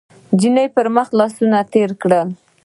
[0.33, 1.33] ،نجلۍ پر مخ لاس
[1.73, 2.11] تېر کړ،